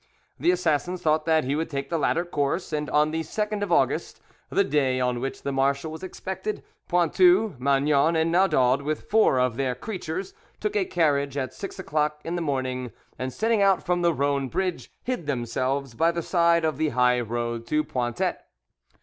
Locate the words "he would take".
1.43-1.91